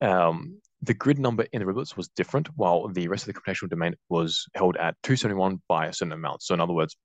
[0.00, 3.70] um, the grid number in the riblets was different, while the rest of the computational
[3.70, 6.42] domain was held at 271 by a certain amount.
[6.42, 6.96] So in other words,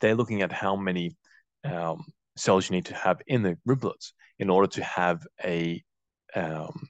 [0.00, 1.16] they're looking at how many
[1.64, 2.04] um,
[2.38, 5.82] cells you need to have in the riblets in order to have a
[6.34, 6.88] um,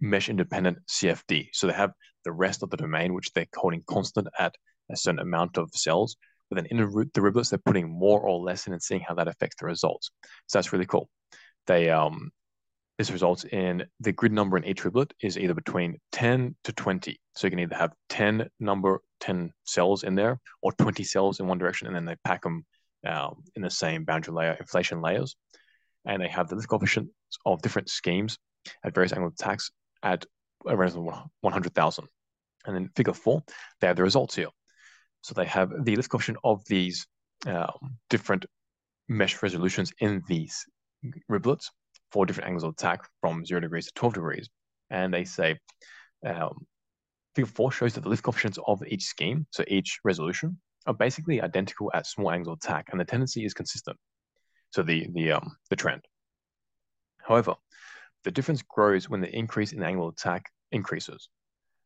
[0.00, 1.48] mesh independent CFD.
[1.52, 1.92] So they have
[2.24, 4.54] the rest of the domain, which they're holding constant at
[4.90, 6.16] a certain amount of cells.
[6.48, 9.14] But then in the, the riblets, they're putting more or less in and seeing how
[9.14, 10.10] that affects the results.
[10.46, 11.08] So that's really cool.
[11.66, 12.32] They um,
[12.98, 17.18] this results in the grid number in each riblet is either between 10 to 20.
[17.34, 21.46] So you can either have 10 number, 10 cells in there or 20 cells in
[21.46, 22.66] one direction, and then they pack them
[23.06, 25.36] um, in the same boundary layer inflation layers.
[26.04, 27.12] And they have the lift coefficients
[27.44, 28.38] of different schemes
[28.84, 29.70] at various angle attacks
[30.02, 30.24] at
[30.66, 30.94] around
[31.40, 32.08] 100,000.
[32.66, 33.42] And then figure four,
[33.80, 34.48] they have the results here.
[35.22, 37.06] So they have the lift coefficient of these
[37.46, 38.46] um, different
[39.08, 40.64] mesh resolutions in these
[41.30, 41.66] riblets
[42.12, 44.48] for different angles of attack from zero degrees to 12 degrees.
[44.90, 45.58] And they say,
[46.26, 46.66] um,
[47.34, 51.42] figure four shows that the lift coefficients of each scheme, so each resolution, are basically
[51.42, 53.96] identical at small angle attack, and the tendency is consistent.
[54.70, 56.02] So the the um the trend.
[57.22, 57.54] However,
[58.24, 61.28] the difference grows when the increase in angle attack increases.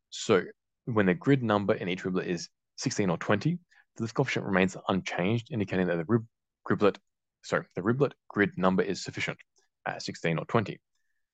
[0.09, 0.43] So
[0.85, 3.57] when the grid number in each riblet is 16 or 20,
[3.95, 6.25] the lift coefficient remains unchanged, indicating that the rib
[6.69, 6.97] riblet,
[7.43, 9.37] sorry, the riblet grid number is sufficient
[9.85, 10.79] at 16 or 20.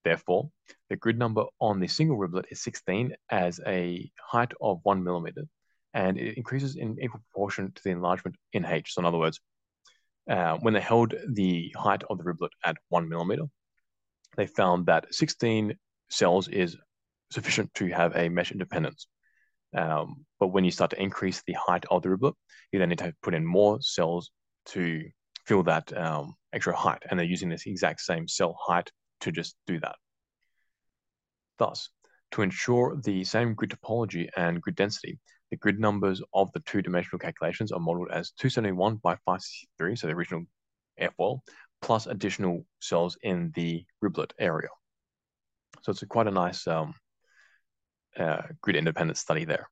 [0.03, 0.49] Therefore,
[0.89, 5.43] the grid number on the single riblet is 16 as a height of one millimeter,
[5.93, 8.93] and it increases in equal proportion to the enlargement in H.
[8.93, 9.39] So in other words,
[10.29, 13.45] uh, when they held the height of the riblet at one millimeter,
[14.37, 15.75] they found that 16
[16.09, 16.77] cells is
[17.31, 19.07] sufficient to have a mesh independence.
[19.75, 22.33] Um, but when you start to increase the height of the riblet,
[22.71, 24.31] you then need to put in more cells
[24.67, 25.03] to
[25.45, 27.03] fill that um, extra height.
[27.09, 29.95] And they're using this exact same cell height to just do that.
[31.57, 31.89] Thus,
[32.31, 35.19] to ensure the same grid topology and grid density,
[35.51, 40.13] the grid numbers of the two-dimensional calculations are modeled as 271 by 563, so the
[40.13, 40.43] original
[40.99, 41.41] airfoil,
[41.81, 44.69] plus additional cells in the riblet area.
[45.83, 46.93] So it's a quite a nice um,
[48.17, 49.67] uh, grid independent study there.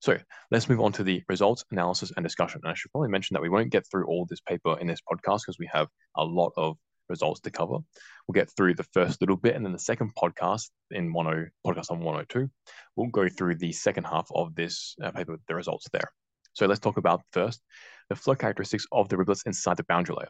[0.00, 0.18] So
[0.50, 2.60] let's move on to the results, analysis, and discussion.
[2.62, 5.00] And I should probably mention that we won't get through all this paper in this
[5.00, 6.76] podcast because we have a lot of
[7.08, 7.78] results to cover.
[8.26, 11.90] We'll get through the first little bit, and then the second podcast in 10 podcast
[11.90, 12.50] on 102,
[12.96, 16.10] we'll go through the second half of this uh, paper, with the results there.
[16.52, 17.60] So let's talk about first
[18.08, 20.28] the flow characteristics of the riblets inside the boundary layer.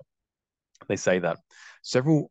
[0.88, 1.38] They say that
[1.82, 2.30] several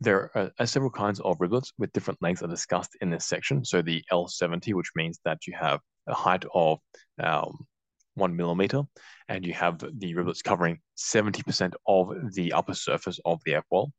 [0.00, 3.64] there are several kinds of riblets with different lengths are discussed in this section.
[3.64, 6.78] So the L70, which means that you have a height of
[7.22, 7.66] um,
[8.14, 8.82] one millimeter,
[9.28, 13.90] and you have the riblets covering 70% of the upper surface of the airfoil.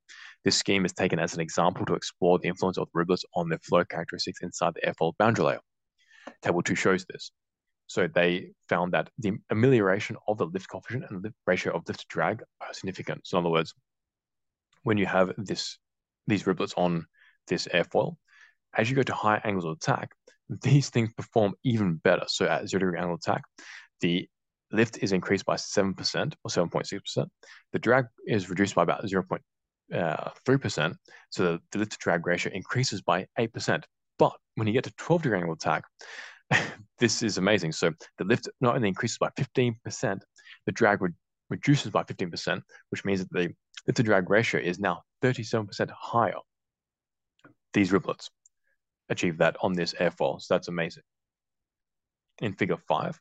[0.44, 3.50] This scheme is taken as an example to explore the influence of the riblets on
[3.50, 5.60] the flow characteristics inside the airfoil boundary layer.
[6.42, 7.32] Table 2 shows this.
[7.88, 12.00] So they found that the amelioration of the lift coefficient and the ratio of lift
[12.02, 13.22] to drag are significant.
[13.26, 13.74] So in other words,
[14.84, 15.78] when you have this
[16.28, 17.06] these riblets on
[17.48, 18.16] this airfoil,
[18.76, 20.12] as you go to higher angles of attack,
[20.62, 22.26] these things perform even better.
[22.28, 23.44] So at zero degree angle attack,
[24.02, 24.28] the
[24.72, 27.28] lift is increased by 7% or 7.6%.
[27.72, 29.40] The drag is reduced by about 0.3%.
[29.94, 30.94] Uh,
[31.30, 33.84] so the lift to drag ratio increases by 8%.
[34.18, 35.84] But when you get to 12 degree angle attack,
[37.00, 37.72] this is amazing.
[37.72, 40.20] So the lift not only increases by 15%,
[40.66, 41.10] the drag re
[41.50, 43.54] reduces by 15%, which means that the
[43.86, 46.40] lift to drag ratio is now 37% higher.
[47.74, 48.30] These riblets
[49.10, 50.42] achieve that on this airfoil.
[50.42, 51.04] So that's amazing.
[52.40, 53.20] In figure five,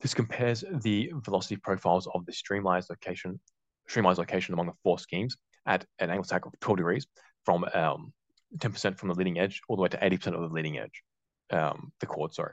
[0.00, 3.40] this compares the velocity profiles of the streamlined location,
[3.88, 7.06] streamlined location among the four schemes at an angle attack of 12 degrees
[7.44, 10.78] from 10% um, from the leading edge all the way to 80% of the leading
[10.78, 11.02] edge,
[11.50, 12.52] um, the chord, sorry.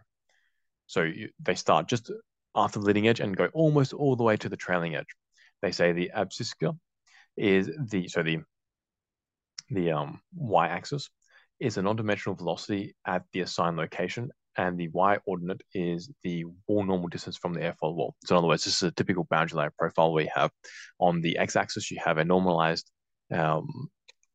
[0.88, 2.12] So you, they start just
[2.56, 5.08] after the leading edge and go almost all the way to the trailing edge.
[5.62, 6.78] They say the abscissa
[7.36, 8.40] is the, so the,
[9.70, 11.10] the um, y-axis
[11.60, 16.84] is a non-dimensional velocity at the assigned location and the y ordinate is the wall
[16.84, 18.16] normal distance from the airfoil wall.
[18.26, 20.52] So in other words, this is a typical boundary layer profile where you have
[21.00, 22.90] on the x-axis, you have a normalized
[23.32, 23.68] um,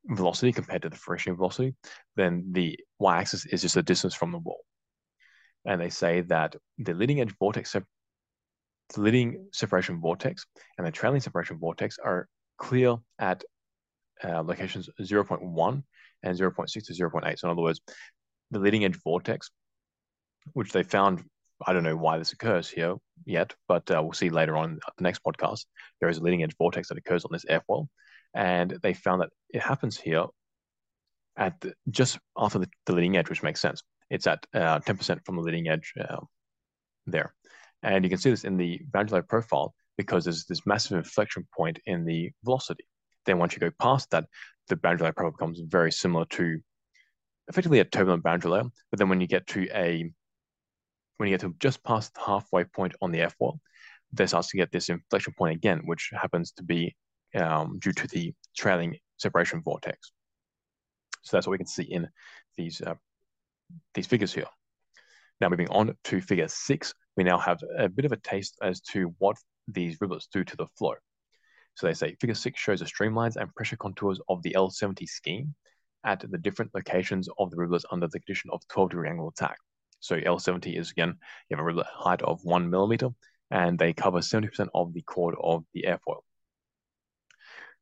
[0.06, 1.74] velocity compared to the free stream velocity.
[2.16, 4.60] Then the y-axis is just a distance from the wall.
[5.64, 7.82] And they say that the leading edge vortex, the
[8.96, 12.26] leading separation vortex and the trailing separation vortex are
[12.56, 13.44] clear at
[14.24, 15.82] uh, locations 0.1
[16.22, 17.38] and 0.6 to 0.8.
[17.38, 17.80] So in other words,
[18.50, 19.50] the leading edge vortex
[20.52, 21.24] which they found.
[21.66, 25.02] I don't know why this occurs here yet, but uh, we'll see later on the
[25.02, 25.64] next podcast.
[26.00, 27.88] There is a leading edge vortex that occurs on this airfoil,
[28.34, 30.26] and they found that it happens here
[31.36, 33.82] at the, just after the, the, leading edge, which makes sense.
[34.10, 36.20] It's at uh, 10% from the leading edge uh,
[37.06, 37.34] there.
[37.82, 41.46] And you can see this in the boundary layer profile because there's this massive inflection
[41.56, 42.84] point in the velocity.
[43.24, 44.24] Then once you go past that,
[44.68, 46.58] the boundary layer profile becomes very similar to
[47.48, 48.64] effectively a turbulent boundary layer.
[48.90, 50.10] But then when you get to a
[51.18, 53.58] when you get to just past the halfway point on the airfoil,
[54.12, 56.96] there starts to get this inflection point again, which happens to be
[57.34, 60.12] um, due to the trailing separation vortex.
[61.22, 62.08] So that's what we can see in
[62.56, 62.94] these uh,
[63.94, 64.46] these figures here.
[65.40, 68.80] Now moving on to figure six, we now have a bit of a taste as
[68.92, 69.36] to what
[69.66, 70.94] these riblets do to the flow.
[71.74, 75.54] So they say figure six shows the streamlines and pressure contours of the L70 scheme
[76.04, 79.58] at the different locations of the riblets under the condition of 12 degree angle attack.
[80.00, 81.14] So L70 is again,
[81.48, 83.10] you have a riblet height of one millimeter
[83.50, 86.20] and they cover 70% of the chord of the airfoil.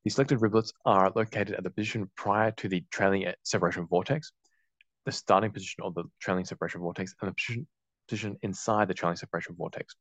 [0.05, 4.33] The selected riblets are located at the position prior to the trailing separation vortex,
[5.05, 7.67] the starting position of the trailing separation vortex and the position,
[8.09, 9.97] position inside the trailing separation vortex.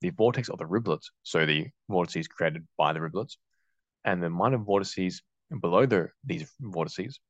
[0.00, 3.36] The vortex of the riblets, so the vortices created by the riblets,
[4.04, 5.22] and the minor vortices
[5.60, 7.20] below the, these vortices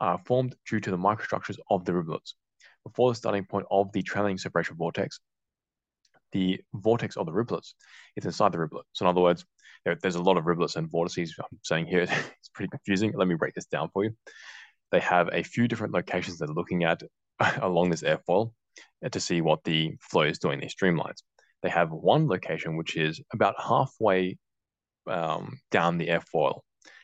[0.00, 2.34] are formed due to the microstructures of the riblets.
[2.84, 5.20] Before the starting point of the trailing separation vortex,
[6.32, 7.74] the vortex of the riblets
[8.16, 8.82] is inside the riblet.
[8.92, 9.44] So in other words,
[9.84, 12.02] there, there's a lot of riblets and vortices I'm saying here.
[12.38, 13.12] It's pretty confusing.
[13.14, 14.10] Let me break this down for you.
[14.92, 17.02] They have a few different locations they're looking at
[17.62, 18.52] along this airfoil
[19.10, 21.22] to see what the flow is doing, these streamlines.
[21.62, 24.38] They have one location which is about halfway
[25.06, 26.60] um, down the airfoil,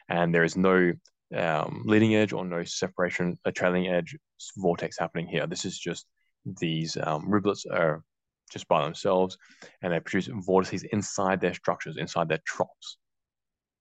[0.08, 0.92] and there is no
[1.34, 4.16] um, leading edge or no separation, a trailing edge
[4.56, 5.46] vortex happening here.
[5.46, 6.06] This is just
[6.44, 8.02] these um, riblets are
[8.50, 9.38] just by themselves,
[9.82, 12.98] and they produce vortices inside their structures, inside their troughs.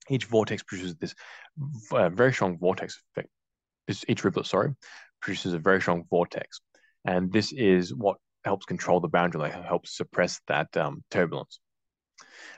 [0.09, 1.15] Each vortex produces this
[1.91, 3.29] uh, very strong vortex effect.
[3.87, 4.75] This, each riblet, sorry,
[5.21, 6.61] produces a very strong vortex,
[7.05, 11.59] and this is what helps control the boundary layer, helps suppress that um, turbulence.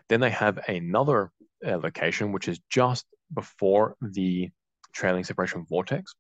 [0.10, 1.32] Then they have another
[1.66, 4.50] uh, location which is just before the
[4.94, 6.14] trailing separation vortex,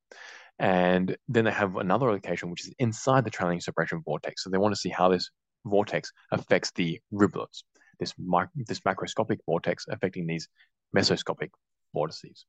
[0.61, 4.43] and then they have another location which is inside the trailing separation vortex.
[4.43, 5.31] So they want to see how this
[5.65, 7.63] vortex affects the riblets,
[7.99, 8.13] this,
[8.55, 10.47] this macroscopic vortex affecting these
[10.95, 11.49] mesoscopic
[11.95, 12.45] vortices.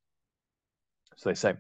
[1.16, 1.54] So they say,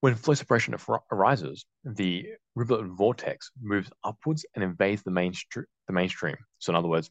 [0.00, 0.76] when flow separation
[1.10, 2.26] arises, the
[2.56, 6.36] riblet vortex moves upwards and invades the, main the mainstream.
[6.58, 7.10] So in other words,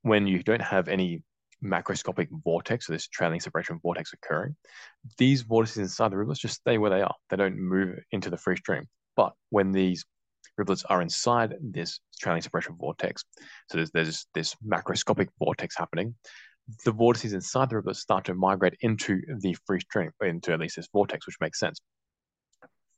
[0.00, 1.22] when you don't have any
[1.64, 4.56] macroscopic vortex, so this trailing separation vortex occurring,
[5.18, 7.14] these vortices inside the riblets just stay where they are.
[7.30, 8.86] They don't move into the free stream.
[9.16, 10.04] But when these
[10.60, 13.24] riblets are inside this trailing separation vortex.
[13.70, 16.14] So there's, there's this macroscopic vortex happening.
[16.84, 20.76] The vortices inside the riblets start to migrate into the free stream, into at least
[20.76, 21.80] this vortex, which makes sense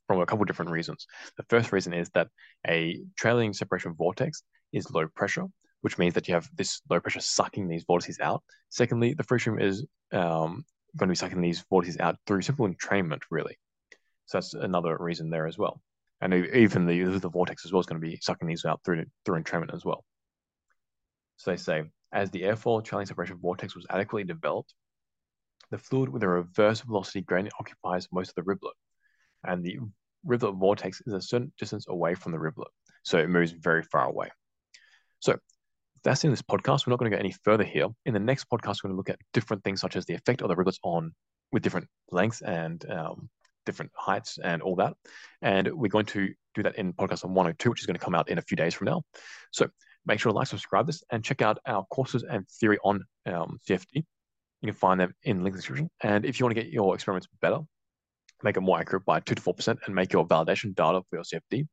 [0.07, 1.05] from a couple different reasons.
[1.37, 2.27] The first reason is that
[2.65, 5.45] a trailing separation vortex is low pressure,
[5.81, 8.43] which means that you have this low pressure sucking these vortices out.
[8.69, 10.65] Secondly, the free stream is um,
[10.95, 13.57] going to be sucking these vortices out through simple entrainment, really.
[14.25, 15.81] So that's another reason there as well
[16.21, 19.05] and even the the vortex as well is going to be sucking these out through
[19.25, 20.03] through entrainment as well.
[21.37, 24.73] So they say, as the airfoil trailing separation vortex was adequately developed,
[25.69, 28.73] the fluid with a reverse velocity gradient occupies most of the riblet,
[29.43, 29.77] and the
[30.25, 32.71] riblet vortex is a certain distance away from the riblet,
[33.03, 34.29] so it moves very far away.
[35.19, 35.37] So
[36.03, 36.85] that's in this podcast.
[36.85, 37.87] We're not going to go any further here.
[38.05, 40.41] In the next podcast, we're going to look at different things such as the effect
[40.41, 41.13] of the riblets on
[41.51, 43.29] with different lengths and um,
[43.65, 44.93] different heights and all that.
[45.41, 48.15] And we're going to do that in podcast on 102, which is going to come
[48.15, 49.03] out in a few days from now.
[49.51, 49.67] So
[50.05, 53.59] make sure to like, subscribe this, and check out our courses and theory on um,
[53.67, 54.03] CFD.
[54.61, 55.89] You can find them in the link description.
[56.01, 57.59] And if you want to get your experiments better,
[58.43, 61.23] make it more accurate by 2 to 4%, and make your validation data for your
[61.23, 61.67] CFD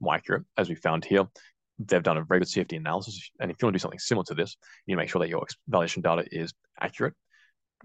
[0.00, 1.24] more accurate, as we found here.
[1.78, 3.30] They've done a very good CFD analysis.
[3.40, 4.56] And if you want to do something similar to this,
[4.86, 7.14] you need to make sure that your validation data is accurate.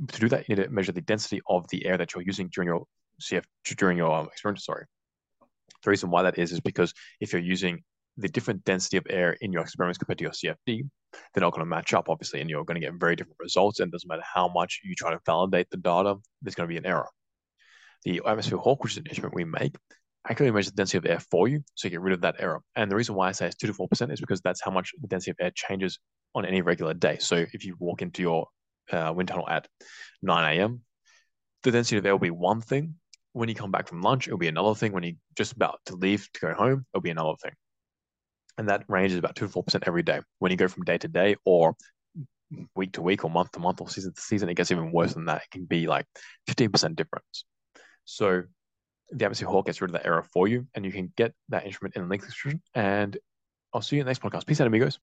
[0.07, 2.49] To do that, you need to measure the density of the air that you're using
[2.53, 2.85] during your
[3.21, 3.43] CF
[3.77, 4.61] during your um, experiment.
[4.61, 4.85] Sorry.
[5.83, 7.83] The reason why that is is because if you're using
[8.17, 10.89] the different density of air in your experiments compared to your CFD,
[11.33, 13.79] they're not going to match up, obviously, and you're going to get very different results.
[13.79, 16.77] And doesn't matter how much you try to validate the data, there's going to be
[16.77, 17.07] an error.
[18.03, 19.75] The atmosphere hawk, which is an instrument we make,
[20.29, 22.61] accurately measures the density of air for you, so you get rid of that error.
[22.75, 24.71] And the reason why I say it's two to four percent is because that's how
[24.71, 25.99] much the density of air changes
[26.35, 27.17] on any regular day.
[27.19, 28.47] So if you walk into your
[28.91, 29.67] uh, wind tunnel at
[30.21, 30.81] 9 a.m.,
[31.63, 32.95] the density of air will be one thing,
[33.33, 34.91] when you come back from lunch, it'll be another thing.
[34.91, 37.53] When you're just about to leave to go home, it'll be another thing.
[38.57, 40.19] And that range is about 2 to 4% every day.
[40.39, 41.75] When you go from day to day or
[42.75, 45.13] week to week or month to month or season to season, it gets even worse
[45.13, 45.43] than that.
[45.43, 46.05] It can be like
[46.49, 47.45] 15% difference.
[48.05, 48.43] So
[49.11, 51.65] the Atmosphere Hawk gets rid of that error for you, and you can get that
[51.65, 52.61] instrument in the link description.
[52.73, 53.17] And
[53.73, 54.45] I'll see you in the next podcast.
[54.45, 54.99] Peace out, amigos.